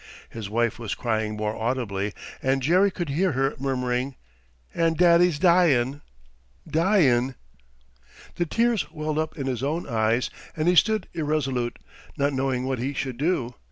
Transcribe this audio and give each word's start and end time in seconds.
His 0.31 0.49
wife 0.49 0.79
was 0.79 0.95
crying 0.95 1.37
more 1.37 1.55
audibly, 1.55 2.11
and 2.41 2.63
Jerry 2.63 2.89
could 2.89 3.09
hear 3.09 3.33
her 3.33 3.53
murmuring, 3.59 4.15
"And 4.73 4.97
daddy's 4.97 5.37
dyin', 5.37 6.01
dyin'!" 6.67 7.35
The 8.37 8.47
tears 8.47 8.89
welled 8.91 9.19
up 9.19 9.37
in 9.37 9.45
his 9.45 9.61
own 9.61 9.87
eyes, 9.87 10.31
and 10.57 10.67
he 10.67 10.73
stood 10.73 11.07
irresolute, 11.13 11.77
not 12.17 12.33
knowing 12.33 12.65
what 12.65 12.79
he 12.79 12.95
should 12.95 13.19
do. 13.19 13.53